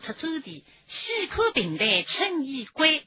[0.00, 2.99] 出州的溪口平台春意归。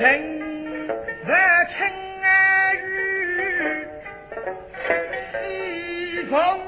[0.00, 0.08] 人
[1.26, 1.30] 不
[1.76, 1.76] 轻
[2.72, 3.86] 遇，
[5.30, 6.59] 西风。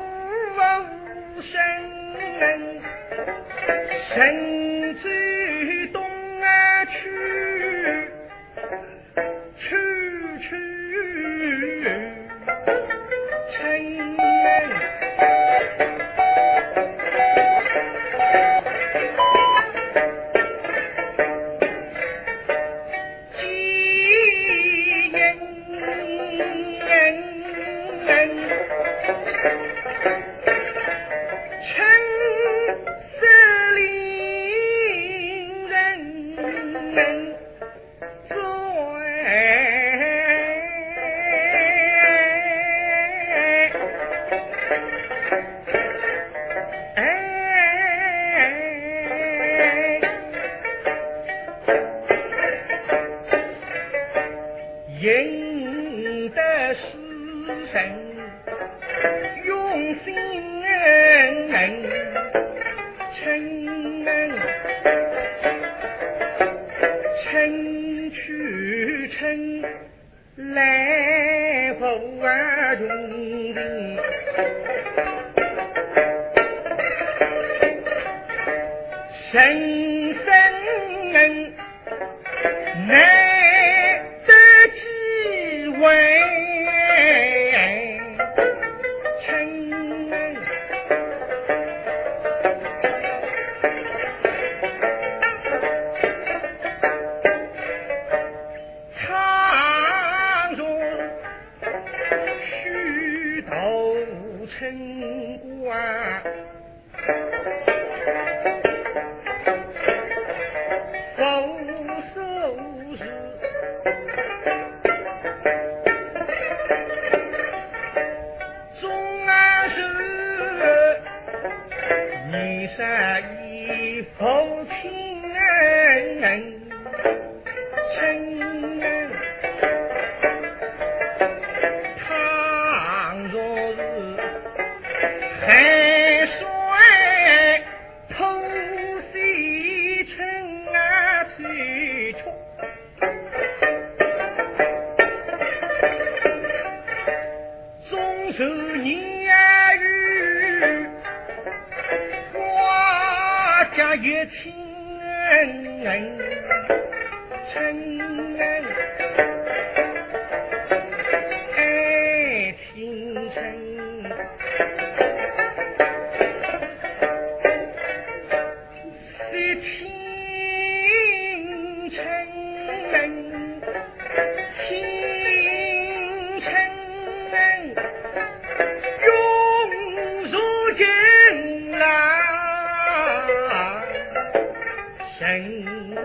[185.93, 186.01] 宫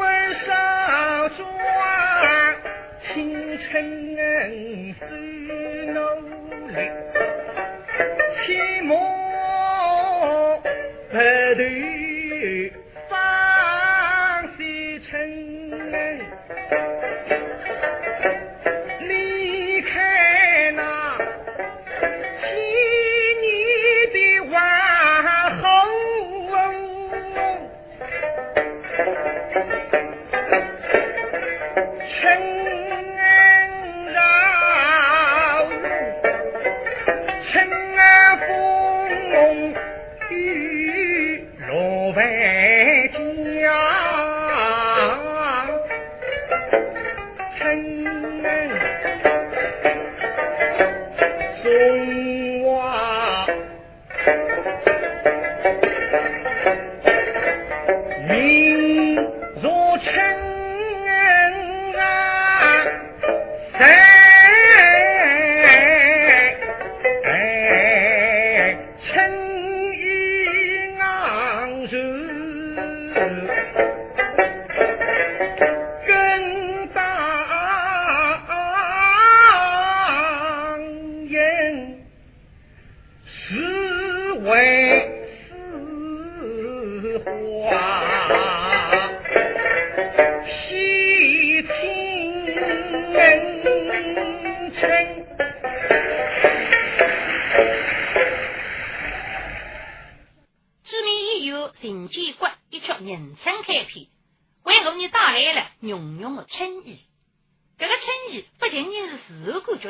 [0.00, 1.42] 儿上主，
[3.12, 5.13] 青春。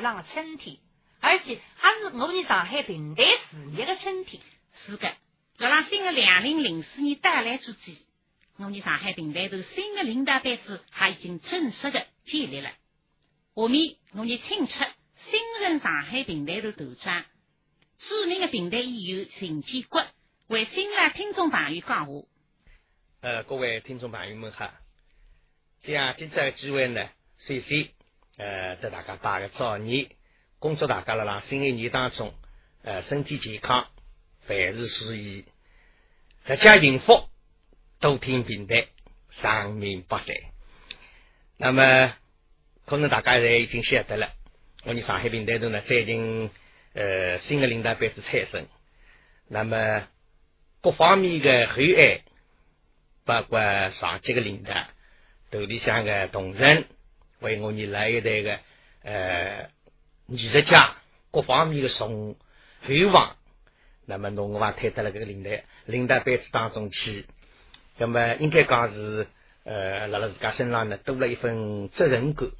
[0.05, 0.77] 上的春天，
[1.21, 4.43] 而且还是我们上海平台事业的春天。
[4.85, 5.15] 是的，
[5.57, 7.97] 在让新的两零零四年到来之际，
[8.59, 12.69] 我们上海平台头新的领导班子还已经正式的建立了。
[12.69, 14.75] 下面我们请出
[15.31, 17.25] 新任上海平台头头长，
[17.99, 20.05] 著名的平台演员陈建国，
[20.49, 22.13] 为新来听众朋友讲话。
[23.23, 24.75] 呃，各位听众朋友们哈！
[25.83, 27.09] 这样今朝机会呢，
[27.39, 27.89] 首先
[28.37, 30.09] 呃，给大家拜个早年，
[30.59, 32.35] 恭祝大家了啦，新一年当中
[32.83, 33.87] 呃，身体健康，
[34.47, 35.45] 凡事如意，
[36.47, 37.29] 阖家幸福，
[38.01, 38.89] 多听平台，
[39.41, 40.45] 长命百岁。
[41.57, 42.13] 那么，
[42.87, 44.33] 可能大家也已经晓得了，
[44.85, 46.51] 我们上海平台头呢，最近
[46.95, 48.67] 呃，新的领导班子产生，
[49.49, 50.09] 那么
[50.83, 52.23] 各方面的厚爱。
[53.27, 53.59] 包括
[53.93, 54.75] 上级的领导、
[55.51, 56.85] 头里向的同仁，
[57.45, 58.59] 为我们来一代的
[59.05, 59.71] 呃
[60.27, 60.97] 艺术家
[61.31, 62.35] 各方面的送
[62.83, 63.37] 厚望，
[64.07, 65.51] 那么侬我还推到了这个领导
[65.85, 67.27] 领导班子当中去，
[67.99, 69.29] 那么应该讲是
[69.63, 72.51] 呃，辣辣自家身上呢多了一份责任感，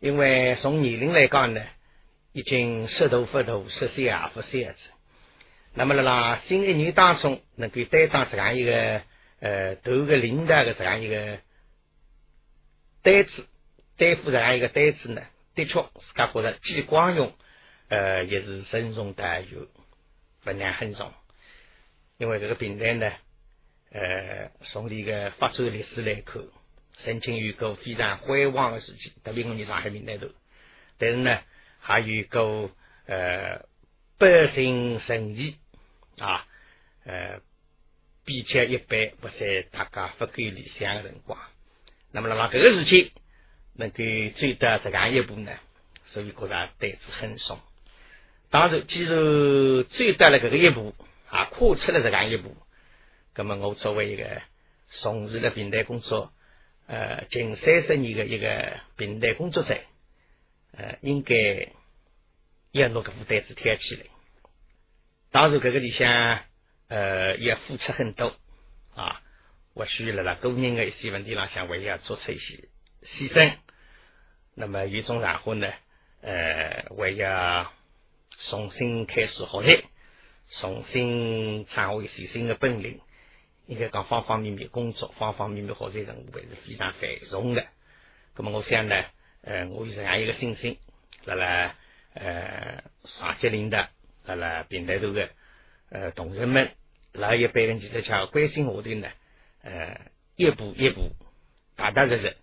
[0.00, 1.62] 因为从年龄来讲呢，
[2.32, 4.74] 已经十大不大，十岁也不岁子，
[5.72, 9.02] 那么辣辣新一年当中能够担当这样一个。
[9.42, 11.38] 呃，头个领导的这样一个
[13.00, 13.46] 担子，
[14.00, 15.22] 担负这样一个单子呢，
[15.54, 17.34] 的确自家觉得既光荣，
[17.88, 19.68] 呃，也是任重大有，
[20.40, 21.12] 分量很重。
[22.18, 23.12] 因为这个平台呢，
[23.92, 26.42] 呃，从这个发展历史来看，
[27.04, 30.26] 曾经有过非常辉煌的事情，特别我们上海平台头，
[30.98, 31.38] 但是呢，
[31.78, 32.70] 还有过
[33.06, 33.66] 呃
[34.18, 35.56] 百姓顺意
[36.18, 36.46] 啊，
[37.04, 37.40] 呃。
[38.22, 41.36] 比较一般，不在大家不够理想的辰光。
[42.12, 43.10] 那么，那么这个事情
[43.74, 45.52] 能够走到这样一步呢？
[46.12, 46.48] 所以，觉得
[46.78, 47.58] 担子很重。
[48.50, 50.94] 当然，既然走到了这个一步，
[51.28, 52.56] 啊，跨出了这样一步，
[53.34, 54.42] 那么我作为一个
[54.90, 56.32] 从事了平台工作
[56.86, 59.78] 呃近三十年的一个平台工作者，
[60.76, 61.72] 呃，应该
[62.72, 64.06] 要拿这副担子挑起来。
[65.30, 66.40] 当然，这个里向。
[66.92, 68.34] 呃，也付出很多
[68.96, 69.22] 啊！
[69.74, 72.64] 我需要了个人的一些问题上，我也要做出一些
[73.04, 73.52] 牺牲。
[74.54, 75.72] 那么，有种然后呢，
[76.22, 77.72] 呃，我要
[78.48, 79.84] 重新开始学习，
[80.60, 83.00] 重新掌握一些新的本领。
[83.66, 87.64] 应该讲方方面面工作，方方面面学习任务还是非常繁重的。
[88.36, 89.04] 那么，我想呢，
[89.42, 90.76] 呃，我有这样一个信心，
[91.24, 91.76] 来来，
[92.14, 93.88] 呃，上级领导，
[94.24, 95.30] 来来平台头的
[95.90, 96.72] 呃同仁们。
[97.12, 99.08] 老一般人其实讲关心我的呢，
[99.62, 100.00] 呃，
[100.34, 101.12] 一步一步，
[101.76, 102.36] 踏踏实实，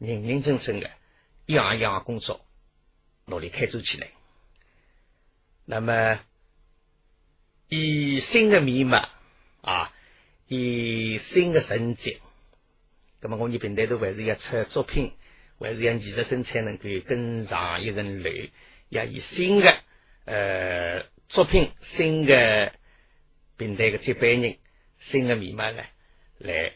[0.00, 0.90] 认认真真的，
[1.46, 2.44] 一行一行工作，
[3.26, 4.08] 努力开展起来。
[5.64, 6.18] 那么，
[7.68, 9.08] 以新的面貌
[9.60, 9.92] 啊，
[10.48, 12.18] 以新的成绩，
[13.20, 15.12] 那么我们平台都还是要出作品，
[15.60, 18.30] 还是让艺术生产能够跟上一层楼，
[18.88, 19.80] 要以新的
[20.24, 22.72] 呃作品，新的。
[23.56, 24.56] 平台的接班人，
[25.10, 25.82] 新的面貌呢，
[26.38, 26.72] 来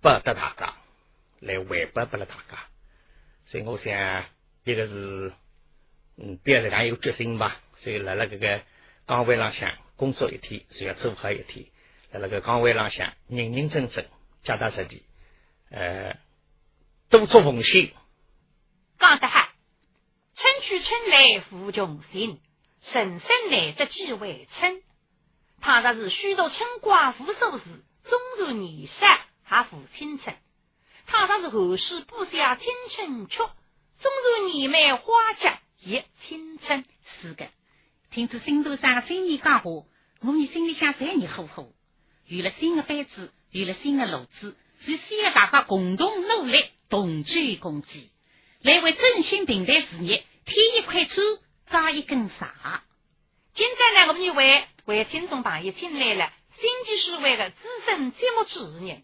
[0.00, 0.76] 报答大家，
[1.40, 2.58] 来回报给了大家。
[3.46, 4.24] 所以我想，
[4.64, 5.32] 一个是
[6.16, 7.60] 嗯，表示讲有决心吧。
[7.78, 8.62] 所以，来了这个
[9.06, 11.66] 岗位上向工作一天，是要做好一天。
[12.12, 14.08] 在那个岗位上向认认真真、
[14.42, 15.04] 脚踏实地，
[15.70, 16.16] 呃，
[17.08, 17.92] 多做奉献。
[18.98, 19.48] 讲得好，
[20.34, 22.40] 春去春来无穷尽，
[22.92, 24.82] 人生来得几回春。
[25.60, 27.64] 倘若是许多春光无收时，
[28.04, 29.06] 终如年少
[29.44, 30.34] 还负青春；
[31.08, 36.84] 倘若是后世播下青春曲，终如年迈花甲也青春。
[37.22, 37.48] 是的，
[38.10, 39.70] 听着新头上新年讲话，
[40.20, 41.74] 我们心里想再热乎乎。
[42.26, 48.10] 有了新的班子，有了新的路子，是需要大家共同努力，同舟共济，
[48.60, 51.26] 来为振兴平台事业添一块砖，
[51.70, 52.84] 扎一根沙。
[53.54, 59.02] 现在呢，我们为为听众朋友请来了新技术会的资深节目主持人，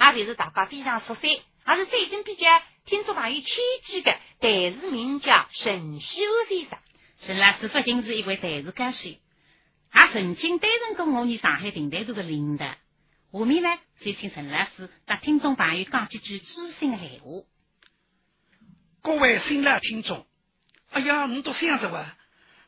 [0.00, 2.46] 也就是大家非常熟悉，也是最近比较
[2.86, 3.48] 听众朋友亲
[3.86, 6.78] 近的台视名家沈修先生。
[7.26, 12.66] 沈老师不仅是一位台视歌手，也曾经担任过我们上海平台团的领导。
[12.66, 17.44] 下面呢，就请陈老师给听众朋友讲几句知心的闲话。
[19.02, 20.26] 各位新来听众，
[20.90, 22.16] 哎呀，你都想着哇？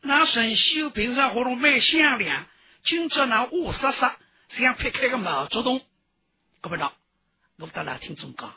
[0.03, 2.47] 那陈秀平常活动蛮响亮，
[2.85, 4.17] 今朝那乌杀杀，
[4.51, 5.81] 像劈开个毛竹筒。
[6.61, 6.93] 各位老，
[7.63, 8.53] 我得来听众讲，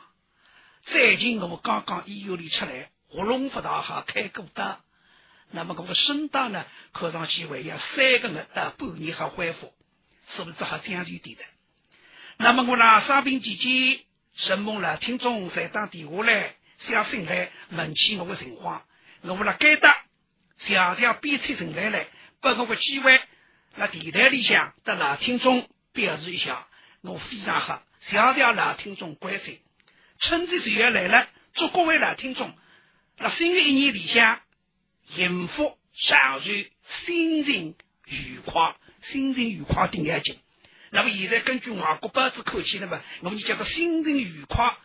[0.82, 4.80] 最近我刚刚医院里出来，喉咙不大好，开过刀。
[5.52, 9.72] 那么我的声带呢，看上去还要三个月到半年好恢复，
[10.34, 11.44] 是不是好这样就对的？
[12.38, 14.00] 那么我那生病期间，
[14.34, 14.96] 什么了？
[14.96, 16.56] 听众在打电话来，
[16.88, 18.82] 想进来问起我的情况，
[19.22, 19.88] 我为了该得
[20.58, 22.04] 小条鞭策进来了，
[22.40, 23.20] 把我个机会，
[23.76, 26.66] 那电台里向的老听众表示一下，
[27.02, 29.58] 我非常好，小条老听众关心，
[30.20, 32.54] 春节就要来了，祝各位老听众，
[33.18, 34.40] 那新的一年里向
[35.08, 36.46] 幸福长寿，
[37.04, 37.74] 心情
[38.06, 40.38] 愉快，心情愉快顶要紧。
[40.90, 44.76] 那么现在根据外国报纸看起来嘛，我们叫做心情愉快，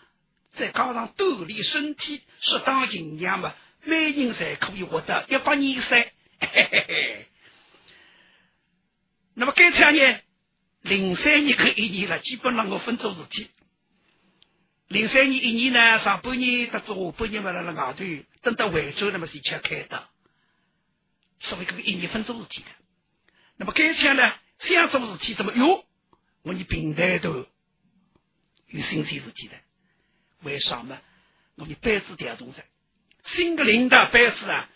[0.56, 6.12] 再加上锻炼身体，适当营养嘛，每人才可以活得一百二岁。
[9.36, 10.20] 那么该产呢，
[10.82, 13.50] 零三年跟一年了，基本上我分做事体。
[14.88, 18.04] 零三年一年呢，上半年到下半年嘛，辣辣外头
[18.42, 20.08] 等到惠州那么是吃开的，
[21.40, 22.68] 所以这个一年分做事体的。
[23.58, 25.86] 那么该产呢，想做事体怎么哟？
[26.42, 27.48] 我你平台都有
[28.72, 29.54] 新鲜事体的，
[30.42, 31.00] 为啥么？
[31.56, 32.64] 我你班子调动着，
[33.26, 34.68] 新的领导班子啊，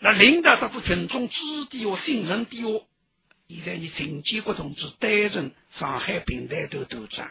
[0.00, 1.34] 那领导他是群众支
[1.70, 2.86] 持我、信任的哦。
[3.46, 7.30] 现在你陈建国同志担任上海平台头头长，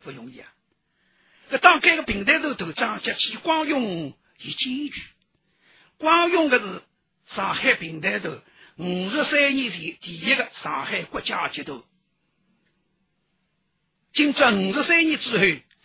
[0.00, 0.52] 不容易啊！
[1.50, 5.02] 那当这个平台头头长叫齐光荣与艰巨，
[5.98, 6.82] 光荣的是
[7.34, 8.40] 上海平台头
[8.76, 11.84] 五十三年前第一个上海国家级头。
[14.12, 15.44] 经过五十三年之后，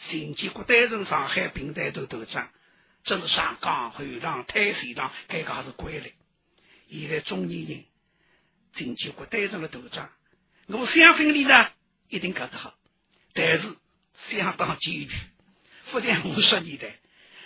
[0.10, 2.50] 陈建国担任上海平台头头长，
[3.04, 6.12] 真是上岗后浪太水浪，该个还是归来。
[6.90, 7.84] 现在中年人，
[8.76, 10.10] 陈建国担任了头长，
[10.68, 11.70] 我相信你呢
[12.10, 12.74] 一定搞得好。
[13.34, 13.68] 但是
[14.30, 15.10] 相当艰巨，
[15.92, 17.00] 不但五十年代，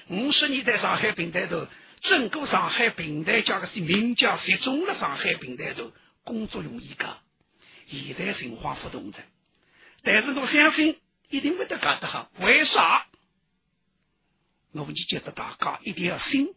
[0.10, 1.68] 五十年代上海平台头，
[2.02, 5.92] 整个上海平台加个是名家集中了上海平台头，
[6.24, 7.20] 工作容易搞。
[7.88, 9.20] 现在情况不同着。
[10.04, 13.08] 但是我相信一定会得搞得好，为啥？
[14.72, 16.54] 我们就觉得大家一定要信，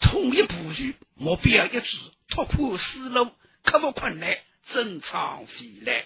[0.00, 1.96] 统一布局，目标一致，
[2.28, 3.30] 拓宽思路，
[3.64, 4.36] 克服困难，
[4.72, 6.04] 增长未来。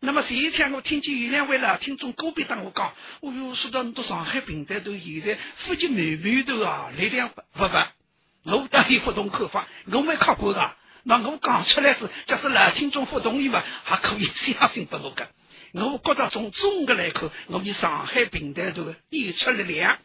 [0.00, 10.76] 那么前一天我听见有两位老听众个别跟我讲，哦哟，说到你到上海平台都现在福建满满头啊，力量不不不，我当然不同看法，我没看过的。
[11.04, 15.28] 那我讲出来是，假使老听众不同意嘛，还可以相信不我个。
[15.72, 19.98] 我觉得从总的来看，我们上海平台头演出力量，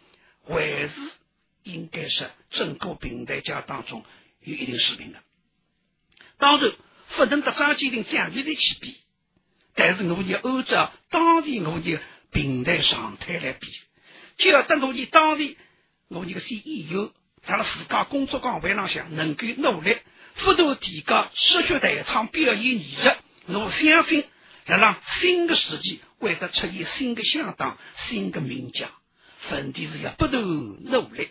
[0.48, 0.94] 还是
[1.64, 4.04] 应该是整个平台家当中
[4.48, 5.20] 有一定水平的。
[6.38, 6.72] 当然，
[7.16, 8.96] 不能和张建林这样的去比，
[9.76, 12.00] 但是我们要按照当地我们的
[12.32, 13.68] 平台状态来比，
[14.38, 15.58] 就要等我们当地
[16.08, 17.10] 我们这个些演员，
[17.44, 19.98] 他的自家工作岗位上能够努力。
[20.40, 23.10] 不断提高社区台场表演艺术，
[23.48, 24.24] 我相信
[24.68, 27.76] 要让新的世纪会得出现新的相当、
[28.08, 28.92] 新的名家。
[29.50, 31.30] 问题是要不断努力。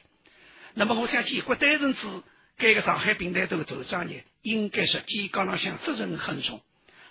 [0.75, 2.25] 那么，我想建国担任子
[2.58, 6.62] 这个上海平台头头张呢，应该是肩高上向责任很重。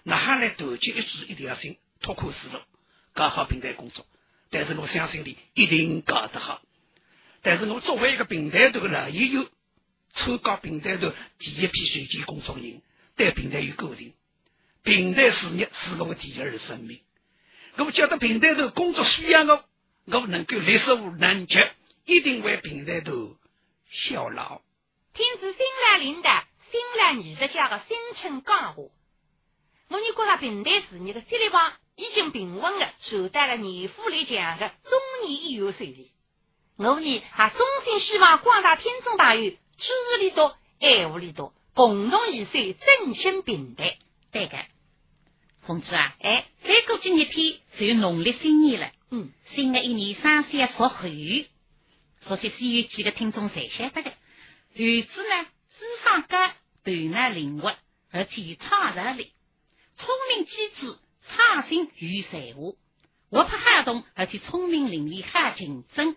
[0.03, 2.59] 那还来团结一致，一定要先，拓宽思路，
[3.13, 4.05] 搞好平台工作。
[4.49, 6.61] 但是我相信你一定搞得好。
[7.41, 9.47] 但是我作为一个平台头的老演员。
[10.17, 12.81] 参加平台头第一批随机工作人，
[13.17, 14.13] 对平台有固定。
[14.81, 17.01] 平台事业是我的第二生命。
[17.75, 19.65] 我觉得平台头工作需要我，
[20.05, 21.57] 我能够力所能及，
[22.05, 23.35] 一定为平台头
[23.91, 24.61] 效劳。
[25.15, 28.83] 听自新来领导、新来艺术家的深情讲话，
[29.89, 36.09] 我你觉得平台事业的这力棒已经平稳的受到了年富力强的中年医院水平。
[36.75, 39.51] 我呢还衷心希望广大听众朋友。
[39.77, 43.97] 支持力多，爱护力多，共同一岁振兴平台。
[44.31, 44.57] 对的，
[45.65, 48.91] 同志啊，哎，再过几日天就农历新年了。
[49.11, 51.07] 嗯，新的一年上线说猴，
[52.27, 54.13] 说些西游记的听众才晓得的。
[54.75, 55.45] 猴子呢，
[55.79, 56.47] 智商高，
[56.83, 57.75] 头脑灵活，
[58.11, 59.31] 而且有创造力，
[59.95, 62.75] 聪明机智，创新与才华，
[63.29, 66.15] 活泼好动，而且聪明伶俐，好竞争，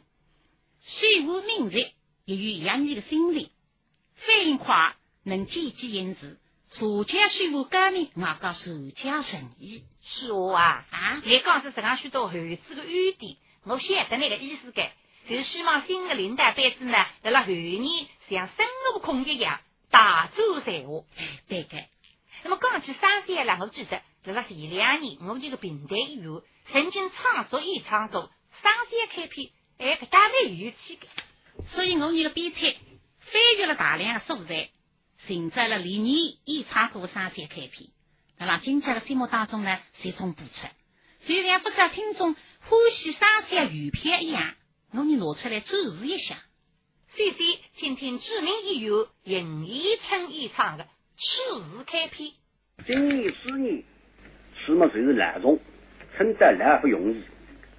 [0.85, 1.95] 虚无敏锐。
[2.25, 3.50] 也有养你的心理，
[4.17, 6.38] 反应快，能见机行事，
[6.73, 9.85] 社家宣布革命，我讲社家仁义。
[10.03, 11.23] 是我啊啊！
[11.25, 14.93] 你讲是这样许多后子的优点，我晓得那个意思该，
[15.27, 21.04] 就是希望新的领导班子呢，在了后年像孙悟空一样大展才华。
[21.49, 21.85] 对的。
[22.44, 28.30] 那么讲起三三了，我记得在了前两年，我们这个平台医院曾经创作演唱过
[28.62, 31.06] 三三开篇，哎，个大概有气的。
[31.73, 32.61] 所以我这个编采
[33.20, 34.70] 翻阅了大量的素材，
[35.26, 37.90] 寻找了历年演唱过三三开篇。
[38.38, 40.52] 那让今朝的节目当中呢，集中播出。
[41.26, 42.70] 就像不知道听众欢
[43.03, 44.55] 喜三三原片一样，
[44.92, 46.37] 我们拿出来展示一下。
[47.18, 50.85] 首先，请听知名演员尹一春演唱的
[51.16, 52.31] 《赤日开篇》。
[52.87, 53.83] 今年四年，
[54.64, 55.59] 什么就是难种，
[56.16, 57.20] 称得来不容易。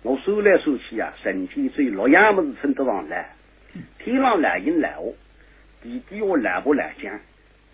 [0.01, 3.33] 我数来数去啊，身体只有六样么子称得上来。
[3.99, 5.15] 天上来阴来雾，
[5.81, 7.17] 地底下来不来江，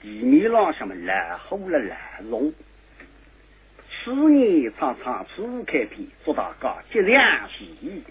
[0.03, 2.53] 地面上什么来虎了来龙。
[4.03, 8.03] 此年唱唱初开篇，祝大家吉祥如意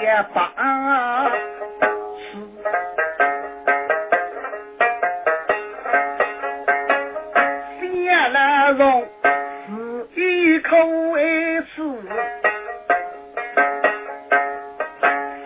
[0.00, 0.50] 也把
[2.30, 2.32] 吃。
[7.80, 9.06] 谢兰荣
[10.14, 10.76] 是一口
[11.16, 11.74] 爱吃。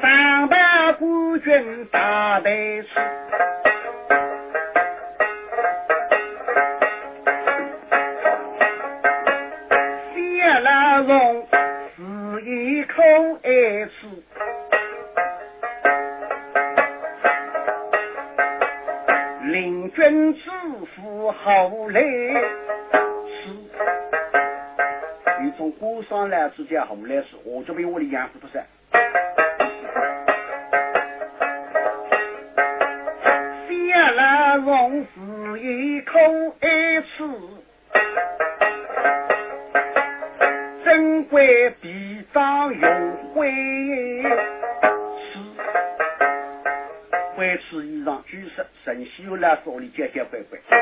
[0.00, 3.17] 三百孤军打得出，
[26.48, 28.62] 古上来之间后来是，我就被我的养父不是。
[33.68, 36.18] 谢兰荣是一口
[36.60, 37.24] 爱吃，
[40.84, 43.50] 珍贵臂章用会
[45.32, 45.38] 吃，
[47.36, 50.77] 会吃衣裳举手，神仙又来手里结结乖乖。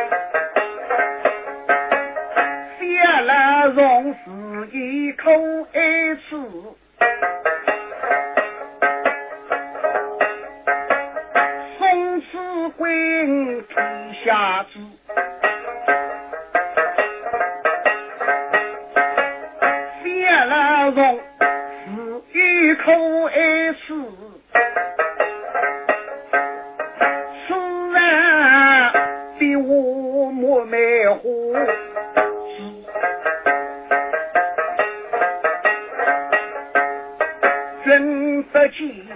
[37.84, 39.06] 真不见，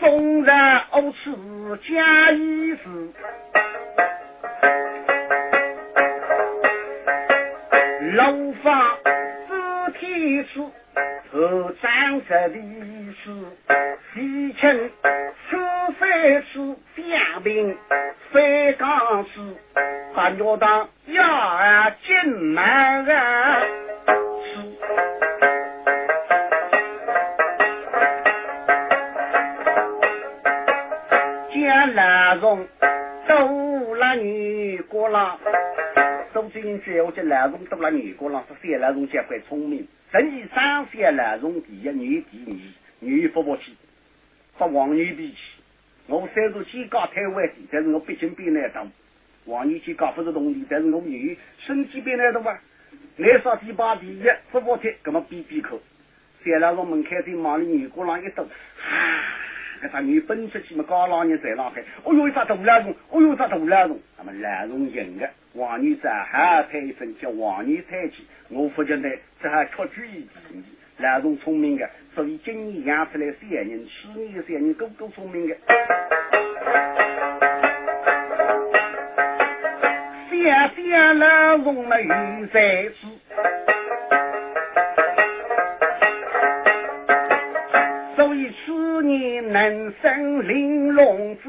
[0.00, 3.07] 送然二此家一事。
[38.92, 42.52] 郎，是三兰荣结怪聪明，真以三三兰荣第一，女第二，
[43.00, 43.74] 女不服气，
[44.54, 45.36] 和王女比起，
[46.06, 48.86] 我虽然肩高太外地，但是我毕竟比那大。
[49.44, 52.58] 王女肩高不是同的，但是我女身体比那大嘛，
[53.16, 55.80] 男少第八第一，不服气，那么比比口。
[56.44, 59.24] 三兰荣门开的忙里女国郎一动，啊！
[59.80, 69.08] 那他女奔出去嘛，高老人在浪海，哦哟一只大蓝龙，哦哟一只大蓝龙，那么蓝龙赢的，王女在还抬一声叫王女抬起，我发觉呢，
[69.42, 70.30] 这还出主意的，
[70.98, 75.56] 蓝龙聪明的，所以今年养出来三人，去年三人都都聪明的，
[80.30, 81.96] 想想蓝龙嘛
[88.48, 88.78] 有才智。
[89.48, 91.48] 能生玲珑子，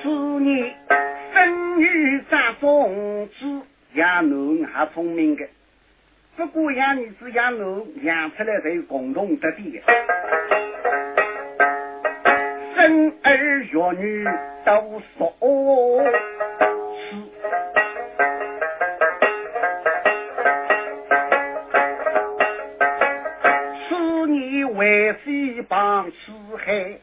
[0.00, 0.08] 此
[0.40, 0.74] 年
[1.34, 3.60] 生女长种子，
[3.94, 5.46] 养奴还聪明的。
[6.36, 9.80] 不过养女子养奴养出来才有共同特点的。
[12.74, 14.24] 生儿育女
[14.64, 15.34] 都说。
[26.68, 26.97] 四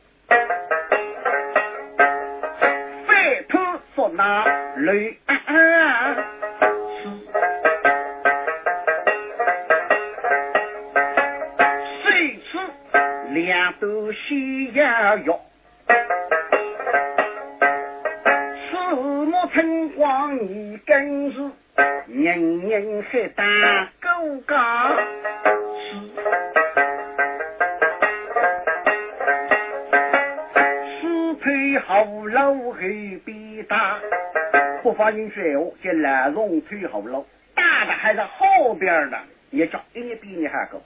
[39.05, 39.17] 后边的，
[39.51, 40.81] 也叫一比你还高。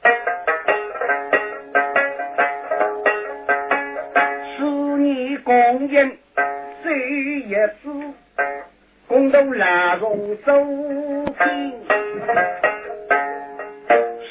[4.58, 4.64] 十
[4.98, 6.18] 年公营
[6.84, 7.90] 谁也知，
[9.08, 10.52] 公都蓝龙走
[11.34, 11.86] 平，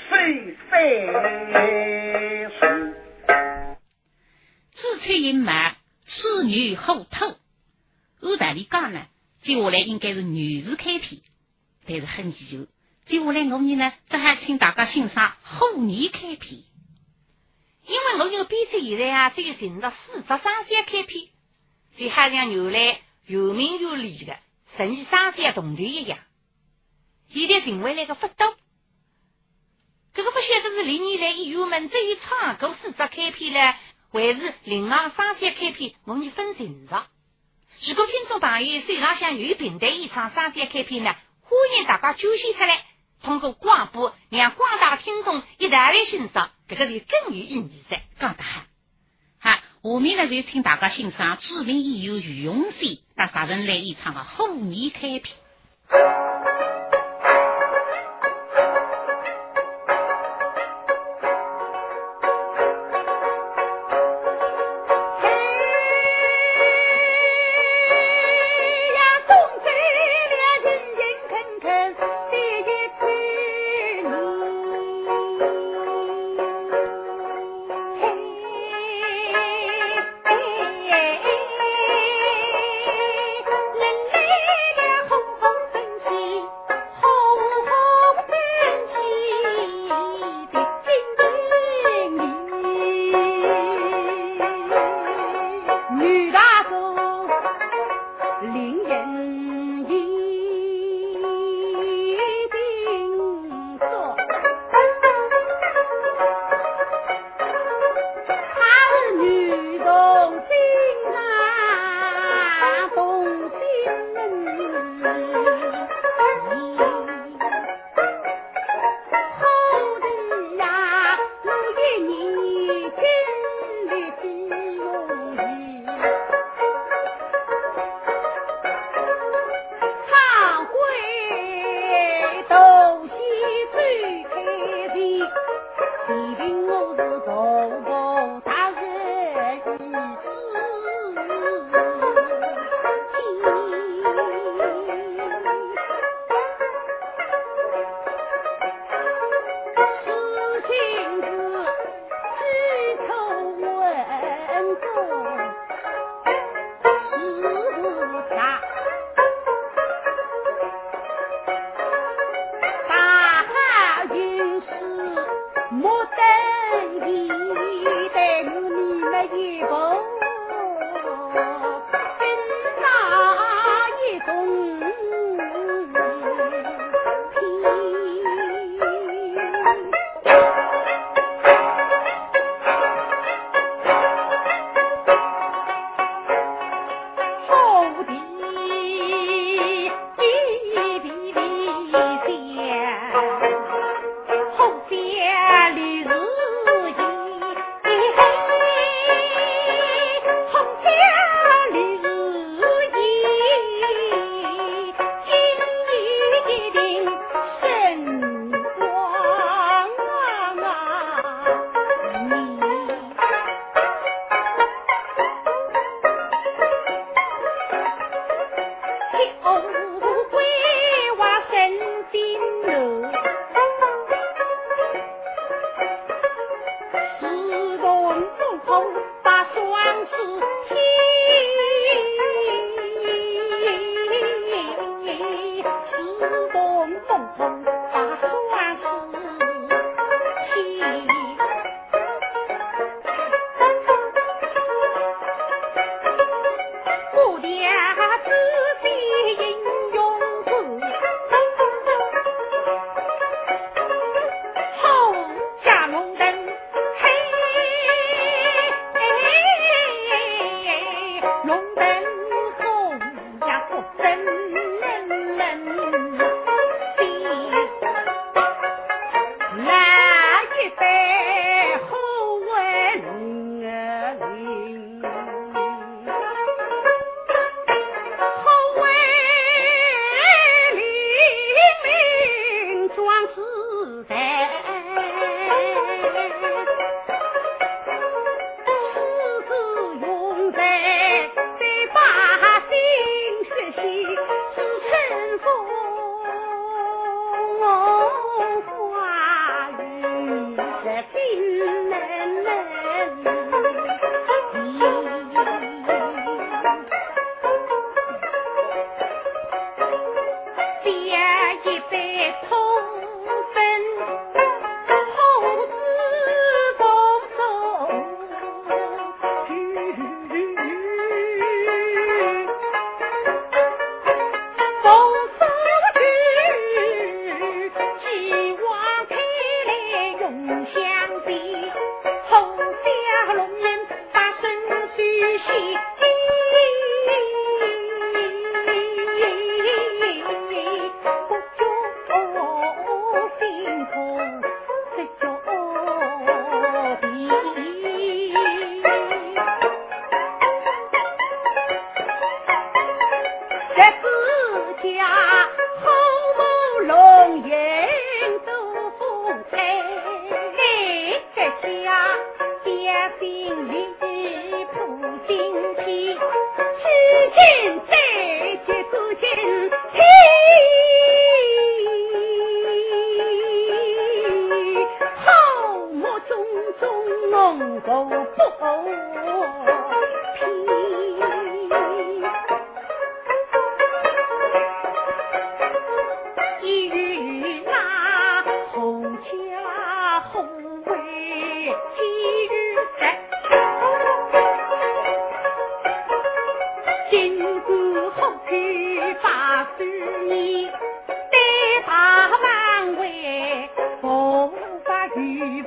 [0.09, 1.07] 谁谁
[2.61, 2.95] 是
[4.75, 5.75] 自吹隐瞒。
[6.11, 7.27] 侍女后头，
[8.23, 9.07] 按道理讲呢，
[9.43, 11.21] 接下来应该是女士开篇，
[11.87, 12.67] 但是很奇就，
[13.09, 16.61] 接下来我们呢，只好请大家欣赏后年开篇，
[17.87, 21.29] 因为我这个编辑现在啊，只有寻到四只三三开篇，
[21.97, 24.37] 就好像原来有名有理的
[24.77, 26.19] 神奇三三同队一样，
[27.33, 28.55] 现在成为了个不多，
[30.13, 33.75] 这个不晓得是历年来演员们这一唱过四只开篇呢。
[34.11, 37.07] 还是另外三三开篇，我们分寻着。
[37.87, 42.87] 如果听众朋友手上想有平台一场三三开篇呢，欢迎大家揪写出来，
[43.23, 48.01] 通过广播让广大听众一道来欣赏，这个是更有意义噻。
[48.21, 48.63] 讲得好，
[49.41, 49.51] 好，
[49.83, 56.78] 下面呢就请大家欣赏著名演员于永新那啥人来演唱的后年开篇。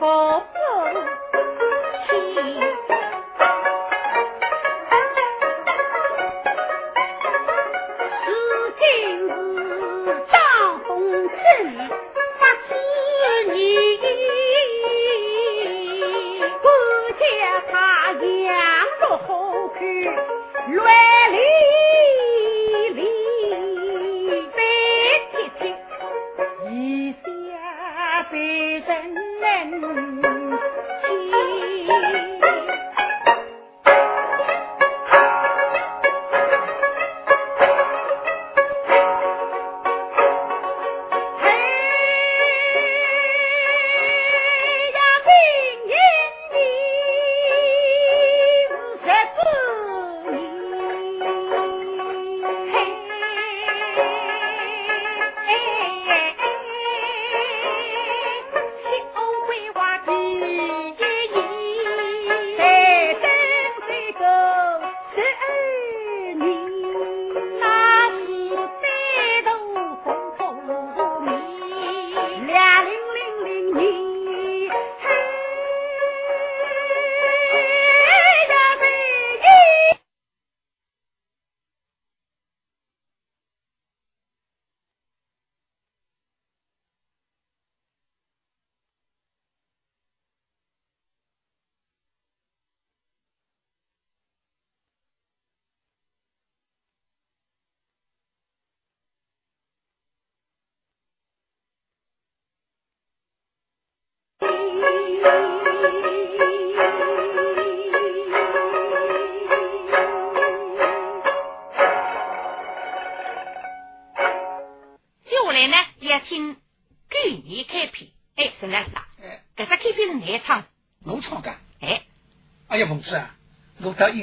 [0.02, 0.61] こ。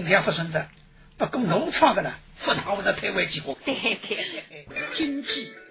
[0.05, 0.69] 两发生的，
[1.19, 2.13] 不过农场的呢，
[2.45, 3.55] 不拿我的台湾机会。
[3.65, 4.67] 对对，
[4.97, 5.53] 经济。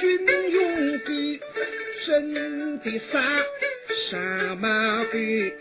[0.00, 1.40] 军用的，
[2.06, 3.20] 真的杀，
[4.10, 5.54] 杀马鬼，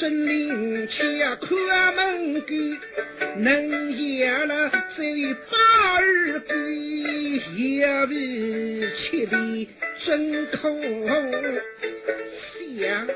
[0.00, 0.94] 真灵气
[1.40, 1.56] 可，
[1.92, 2.78] 门鬼，
[3.36, 5.56] 能压了这巴八
[5.98, 6.54] 二鬼，
[7.56, 8.12] 一味
[8.96, 9.26] 七
[10.04, 10.80] 真空
[12.78, 13.06] 响。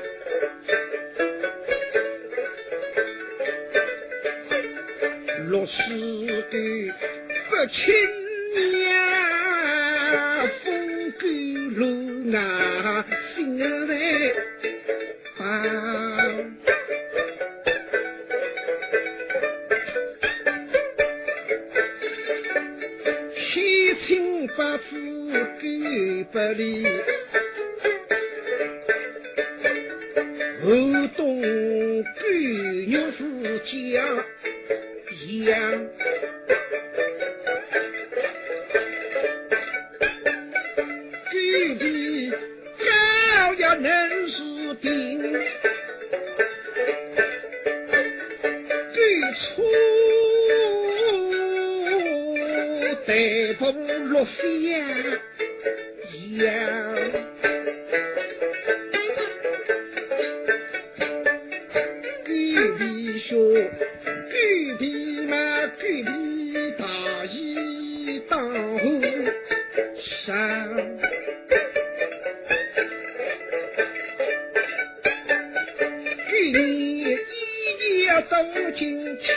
[78.29, 79.33] 动进去，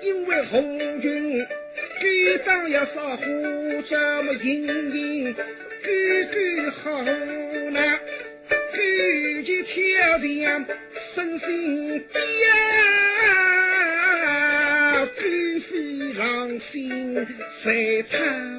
[0.00, 1.46] 因为红军
[2.00, 3.22] 军长要杀虎，
[3.88, 4.64] 这么隐
[4.94, 5.42] 隐干
[6.30, 7.80] 干好呢，
[8.74, 10.66] 举起挑战
[11.14, 12.20] 身心彪，
[15.18, 15.72] 举起
[16.18, 17.26] 狼心
[17.62, 18.53] 谁唱？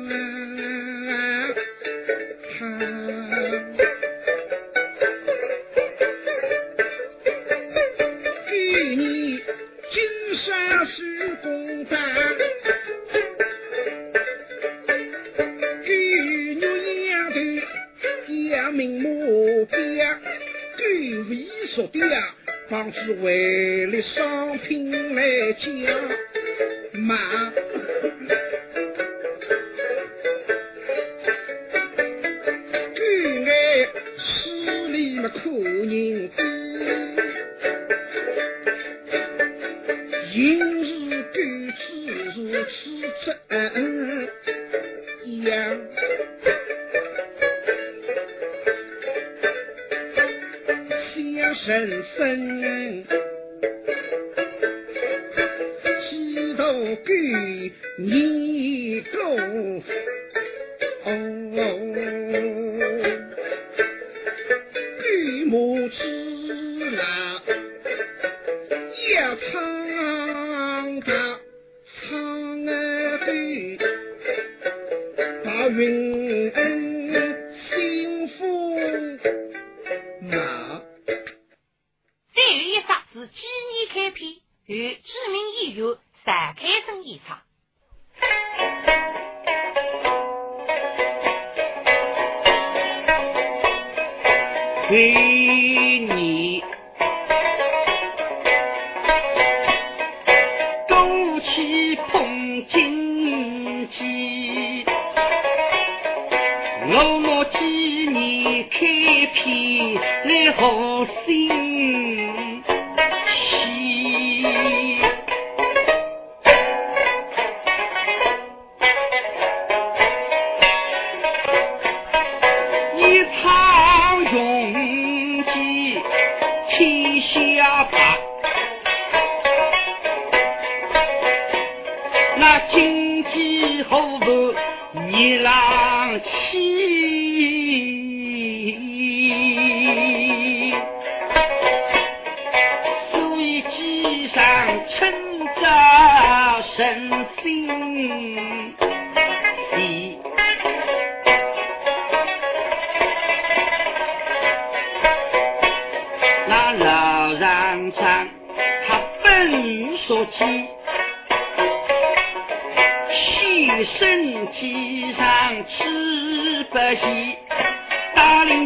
[75.75, 76.04] living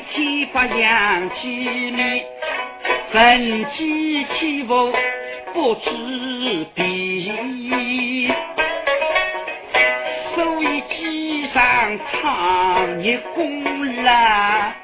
[0.09, 1.47] 大领七八两几
[1.91, 2.23] 米，
[3.11, 4.91] 分机起伏
[5.53, 5.89] 不知
[6.73, 7.31] 彼，
[10.35, 14.75] 所以机上唱一功啦。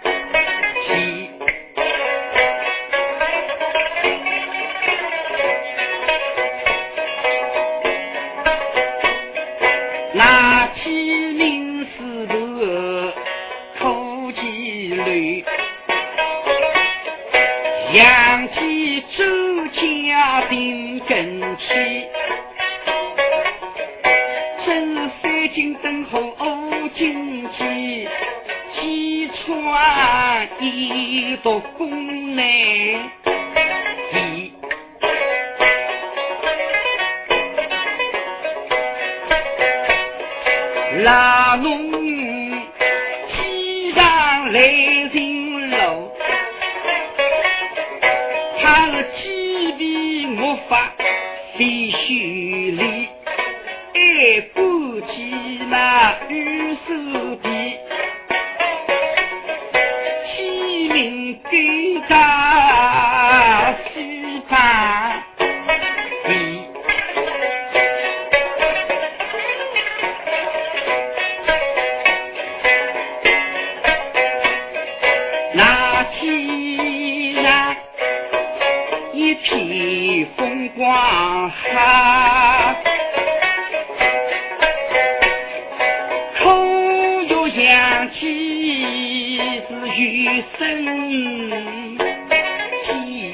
[88.15, 88.21] 扬起
[89.67, 90.63] 是雨声
[92.85, 93.33] 鸡，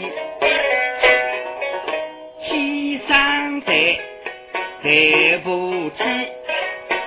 [2.49, 3.69] 鸡上台
[4.82, 6.03] 台不鸡，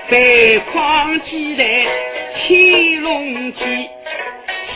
[0.09, 1.65] 北框鸡来
[2.47, 3.65] 天龙鸡。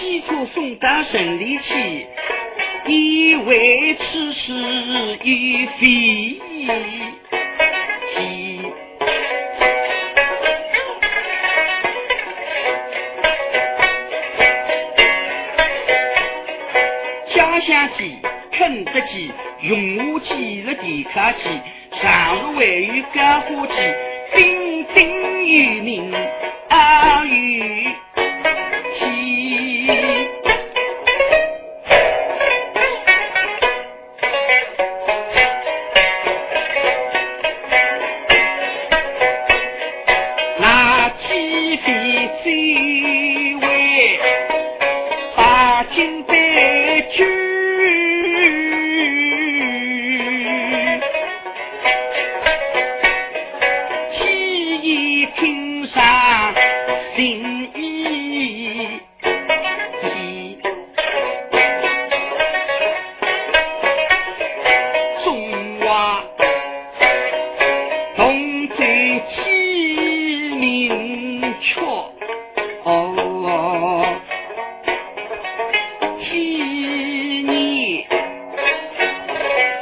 [0.01, 2.07] 西出送到城里去，
[2.86, 4.53] 以为此事
[5.24, 6.28] 与非
[21.19, 21.68] 和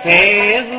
[0.07, 0.76] 凡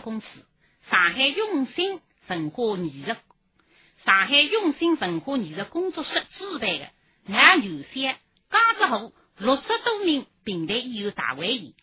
[0.00, 0.26] 公司、
[0.90, 3.14] 上海永兴文化艺术、
[4.04, 6.88] 上海永兴文化艺术工作室主办的
[7.26, 8.18] 南邮县
[8.50, 11.74] 江浙沪六十多名平台艺术大会议，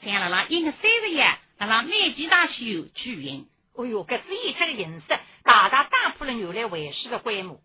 [0.00, 3.48] 将辣辣一月三十日辣辣美籍大书有举行。
[3.74, 5.06] 哎哟，搿次演出的形式
[5.44, 7.60] 大大打破了原来会师的规模，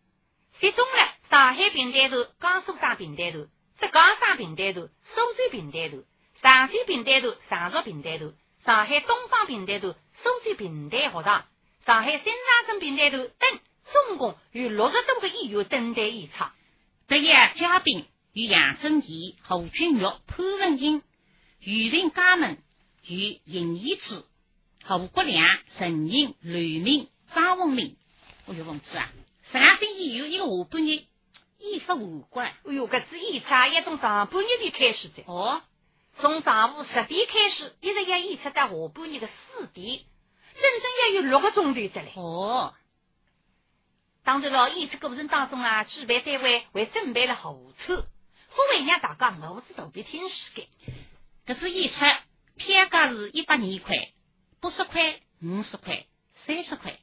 [0.60, 3.48] 集中了上海平台头、江苏省平台头、
[3.80, 6.04] 浙江省平台头、苏州平台头、
[6.42, 8.34] 上海平台头、上述平台头、
[8.68, 11.46] 上海东方平台头、苏州平台学堂、
[11.86, 13.60] 上海新长镇平台头等，
[13.94, 16.44] 总共有六十多个演员登台演出。
[17.08, 21.02] 这一嘉宾与杨正义、侯俊玉、潘文英、
[21.62, 22.58] 余林家门
[23.06, 24.26] 与尹义之、
[24.84, 27.96] 侯国良、陈英、吕明、张文明。
[28.48, 29.10] 哎呦，王子啊，
[29.54, 31.06] 上星期有一个下半日
[31.60, 32.48] 衣服无关。
[32.66, 35.24] 哎呦，搿次演出也从上半日就开始的。
[35.26, 35.62] 哦，
[36.20, 40.00] 从上午十点开始，一直要演出到下半日的四点，
[40.56, 42.12] 整整要有六个钟头的嘞。
[42.16, 42.74] 哦，
[44.24, 48.08] 当然了，演出过程当中啊，举办单位还准备了候车，
[48.50, 50.68] 不会让大家目子头皮听时间。
[51.46, 52.00] 搿次演出
[52.56, 54.10] 票价是一百二块、
[54.60, 56.06] 八十块、五十块、
[56.48, 57.00] 三十块。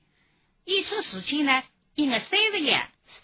[0.64, 1.62] 演出时间呢，
[1.94, 2.76] 一月三十日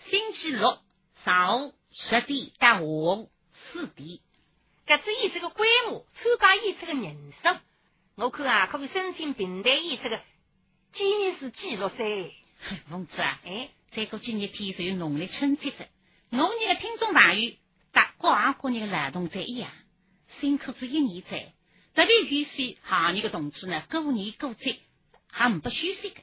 [0.09, 0.79] 星期六
[1.25, 3.31] 上午十点到下午
[3.73, 4.21] 四点。
[4.91, 7.61] 搿次演出个规模，参加演出个人数，
[8.17, 10.21] 我看啊，可以申请平台演出个
[10.93, 12.33] 吉尼斯纪录噻。
[12.89, 15.87] 凤子啊，哎，再过几日天就有农历春节了，
[16.31, 17.53] 我们的听众朋友，
[17.93, 19.71] 大各行各业的劳动者一样，
[20.41, 21.53] 辛苦这一年在，
[21.95, 24.81] 特别有些行业的同志呢，过年过节
[25.29, 26.21] 还唔不休息的。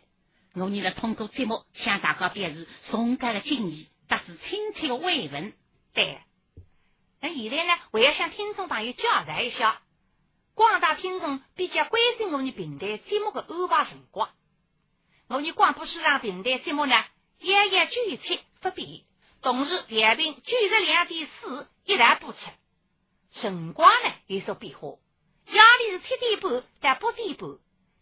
[0.56, 5.54] 我呢，通过节目向大家表示崇高的敬意，达至亲切的慰问。
[5.94, 6.20] 对。
[7.20, 9.82] 那现在呢，我要向听众朋友交代一下，
[10.54, 14.30] 广大听众比较关心我们平台节目的安排辰光。
[15.28, 16.96] 我们广播市场平台节目呢，
[17.40, 19.02] 夜夜九七不变，
[19.42, 22.40] 同时调频九十两点四一台播出，
[23.34, 24.90] 辰光呢有所变化。
[25.48, 27.50] 夜里是七点半到八点半，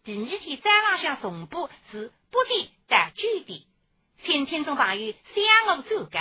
[0.04, 3.62] 第二天早朗向重播是八点到九点，
[4.24, 6.18] 请听众朋友相互转介。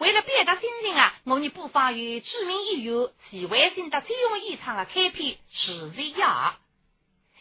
[0.00, 6.58] 为了表达心情啊，我们播放由著名演员徐伟新的最后演唱的开篇《时日呀》，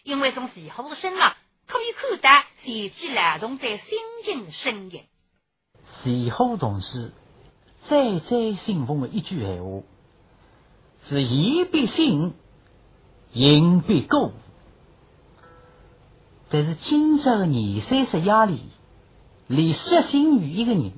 [0.03, 1.38] 因为从徐虎身上
[1.68, 5.05] 可以看到前期劳动在心情声音。
[6.03, 7.14] 徐虎同志
[7.88, 9.82] 再再信奉的一句闲话
[11.07, 12.34] 是“言必信，
[13.32, 14.34] 行必果”。
[16.51, 18.66] 但是今朝的二三十夜里，
[19.47, 20.91] 连失信于一个人。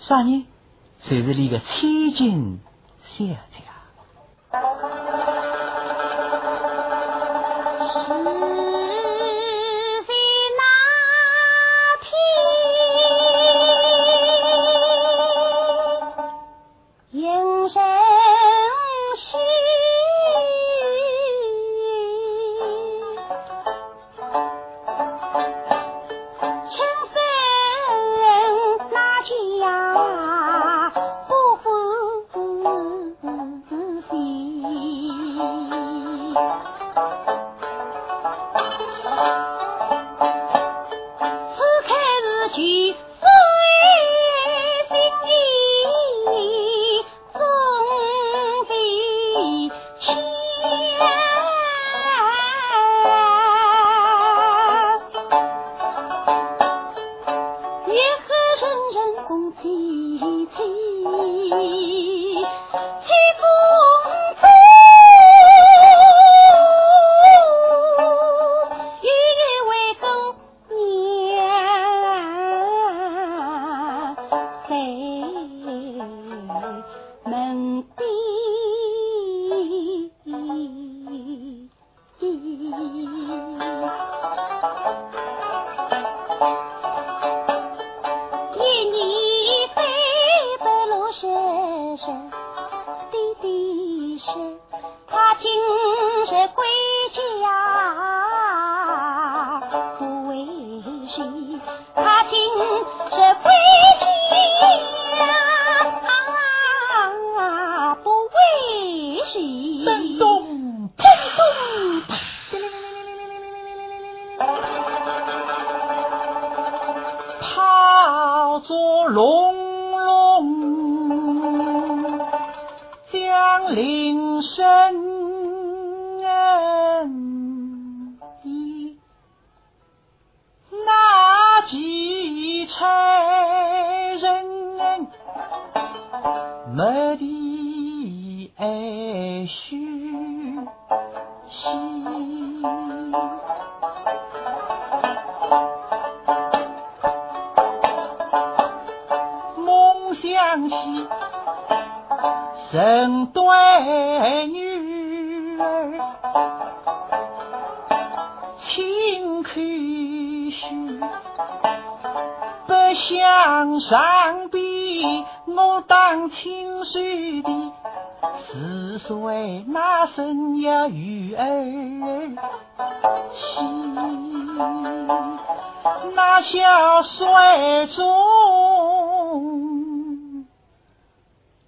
[0.00, 0.46] 啥人？
[1.02, 2.60] 就是那个千金
[3.16, 3.69] 小姐。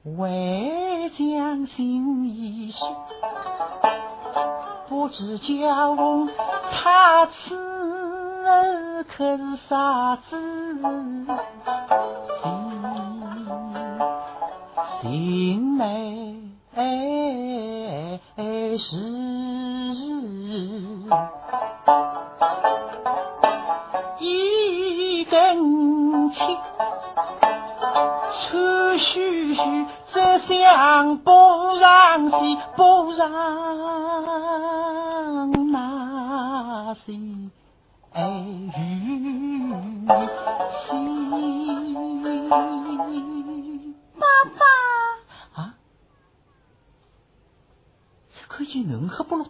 [0.04, 2.78] 为将心一事，
[4.88, 5.96] 不知叫
[6.72, 10.36] 他此刻是啥子？
[15.00, 16.36] 心内
[18.78, 19.21] 是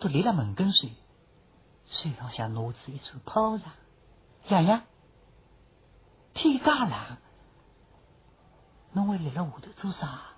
[0.03, 0.95] 都立了门跟水，
[1.87, 3.71] 水浪向拿子一处泡上。
[4.49, 4.83] 爷爷，
[6.35, 7.19] 天大冷，
[8.93, 10.32] 侬会立了下头做啥？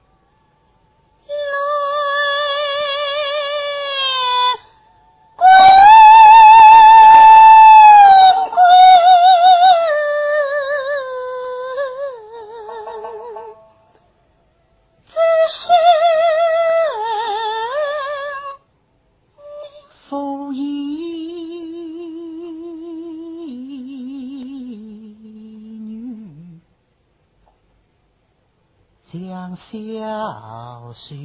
[31.04, 31.16] 小水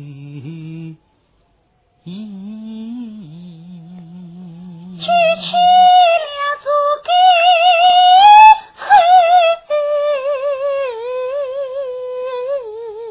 [4.98, 5.52] 举起
[6.26, 6.30] 两
[6.62, 6.68] 座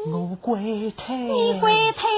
[0.05, 2.08] 根，我跪退，你跪退。